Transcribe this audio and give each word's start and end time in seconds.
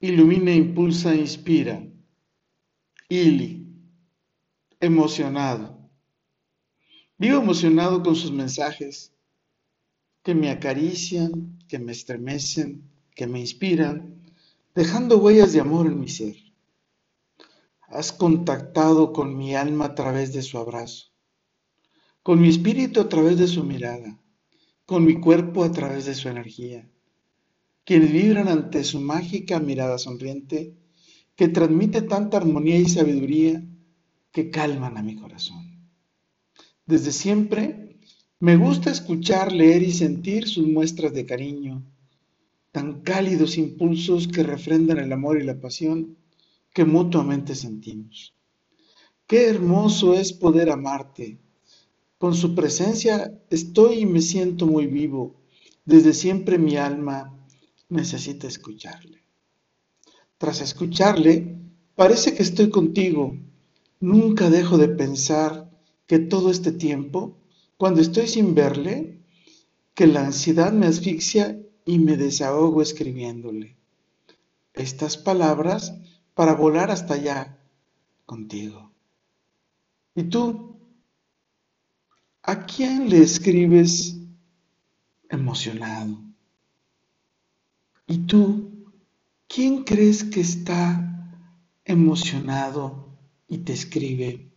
ilumina, 0.00 0.52
impulsa, 0.52 1.14
inspira. 1.14 1.82
Ili, 3.08 3.66
emocionado. 4.80 5.78
Vivo 7.16 7.38
emocionado 7.40 8.02
con 8.02 8.14
sus 8.14 8.30
mensajes 8.30 9.12
que 10.22 10.34
me 10.34 10.50
acarician, 10.50 11.58
que 11.68 11.78
me 11.78 11.92
estremecen, 11.92 12.88
que 13.14 13.26
me 13.26 13.40
inspiran, 13.40 14.22
dejando 14.74 15.18
huellas 15.18 15.52
de 15.52 15.60
amor 15.60 15.86
en 15.86 15.98
mi 15.98 16.08
ser. 16.08 16.36
Has 17.88 18.12
contactado 18.12 19.12
con 19.12 19.36
mi 19.36 19.56
alma 19.56 19.86
a 19.86 19.94
través 19.94 20.32
de 20.32 20.42
su 20.42 20.58
abrazo, 20.58 21.06
con 22.22 22.40
mi 22.40 22.48
espíritu 22.48 23.00
a 23.00 23.08
través 23.08 23.38
de 23.38 23.48
su 23.48 23.64
mirada, 23.64 24.20
con 24.84 25.04
mi 25.04 25.18
cuerpo 25.18 25.64
a 25.64 25.72
través 25.72 26.04
de 26.04 26.14
su 26.14 26.28
energía, 26.28 26.88
quienes 27.88 28.12
vibran 28.12 28.48
ante 28.48 28.84
su 28.84 29.00
mágica 29.00 29.60
mirada 29.60 29.96
sonriente 29.96 30.74
que 31.34 31.48
transmite 31.48 32.02
tanta 32.02 32.36
armonía 32.36 32.76
y 32.78 32.86
sabiduría 32.86 33.64
que 34.30 34.50
calman 34.50 34.98
a 34.98 35.02
mi 35.02 35.16
corazón. 35.16 35.88
Desde 36.84 37.12
siempre 37.12 37.96
me 38.40 38.58
gusta 38.58 38.90
escuchar, 38.90 39.52
leer 39.52 39.82
y 39.82 39.92
sentir 39.92 40.46
sus 40.46 40.66
muestras 40.66 41.14
de 41.14 41.24
cariño, 41.24 41.82
tan 42.72 43.00
cálidos 43.00 43.56
impulsos 43.56 44.28
que 44.28 44.42
refrendan 44.42 44.98
el 44.98 45.10
amor 45.10 45.40
y 45.40 45.46
la 45.46 45.58
pasión 45.58 46.18
que 46.74 46.84
mutuamente 46.84 47.54
sentimos. 47.54 48.34
Qué 49.26 49.46
hermoso 49.46 50.12
es 50.12 50.34
poder 50.34 50.68
amarte. 50.68 51.38
Con 52.18 52.34
su 52.34 52.54
presencia 52.54 53.32
estoy 53.48 54.00
y 54.00 54.04
me 54.04 54.20
siento 54.20 54.66
muy 54.66 54.86
vivo. 54.88 55.40
Desde 55.86 56.12
siempre 56.12 56.58
mi 56.58 56.76
alma 56.76 57.34
necesita 57.88 58.46
escucharle. 58.46 59.22
Tras 60.36 60.60
escucharle, 60.60 61.58
parece 61.94 62.34
que 62.34 62.42
estoy 62.42 62.70
contigo. 62.70 63.36
Nunca 64.00 64.50
dejo 64.50 64.78
de 64.78 64.88
pensar 64.88 65.70
que 66.06 66.18
todo 66.18 66.50
este 66.50 66.72
tiempo, 66.72 67.38
cuando 67.76 68.00
estoy 68.00 68.28
sin 68.28 68.54
verle, 68.54 69.20
que 69.94 70.06
la 70.06 70.24
ansiedad 70.24 70.72
me 70.72 70.86
asfixia 70.86 71.60
y 71.84 71.98
me 71.98 72.16
desahogo 72.16 72.82
escribiéndole. 72.82 73.76
Estas 74.74 75.16
palabras 75.16 75.94
para 76.34 76.54
volar 76.54 76.90
hasta 76.90 77.14
allá 77.14 77.58
contigo. 78.26 78.92
¿Y 80.14 80.24
tú? 80.24 80.78
¿A 82.42 82.64
quién 82.64 83.10
le 83.10 83.22
escribes 83.22 84.16
emocionado? 85.28 86.27
¿Y 88.08 88.18
tú? 88.26 88.90
¿Quién 89.46 89.84
crees 89.84 90.24
que 90.24 90.40
está 90.40 91.30
emocionado 91.84 93.16
y 93.46 93.58
te 93.58 93.72
escribe 93.72 94.50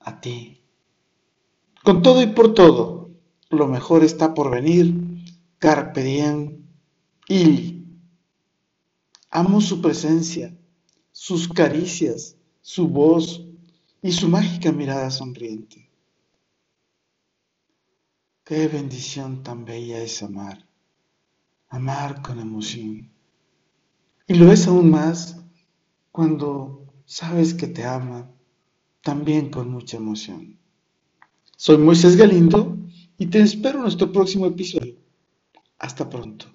a 0.00 0.20
ti? 0.20 0.60
Con 1.82 2.02
todo 2.02 2.20
y 2.22 2.26
por 2.26 2.52
todo, 2.52 3.10
lo 3.48 3.66
mejor 3.66 4.04
está 4.04 4.34
por 4.34 4.50
venir. 4.50 4.94
Carpe 5.58 6.02
diem. 6.04 6.64
Amo 9.30 9.60
su 9.60 9.80
presencia 9.80 10.54
sus 11.20 11.48
caricias, 11.48 12.36
su 12.60 12.86
voz 12.86 13.44
y 14.00 14.12
su 14.12 14.28
mágica 14.28 14.70
mirada 14.70 15.10
sonriente. 15.10 15.90
Qué 18.44 18.68
bendición 18.68 19.42
tan 19.42 19.64
bella 19.64 20.00
es 20.00 20.22
amar, 20.22 20.67
amar 21.68 22.22
con 22.22 22.40
emoción. 22.40 23.10
Y 24.26 24.34
lo 24.34 24.52
es 24.52 24.66
aún 24.66 24.90
más 24.90 25.40
cuando 26.12 26.84
sabes 27.04 27.54
que 27.54 27.66
te 27.66 27.84
ama, 27.84 28.30
también 29.02 29.50
con 29.50 29.70
mucha 29.70 29.96
emoción. 29.96 30.58
Soy 31.56 31.78
Moisés 31.78 32.16
Galindo 32.16 32.76
y 33.16 33.26
te 33.26 33.40
espero 33.40 33.78
en 33.78 33.82
nuestro 33.84 34.12
próximo 34.12 34.46
episodio. 34.46 34.96
Hasta 35.78 36.08
pronto. 36.08 36.46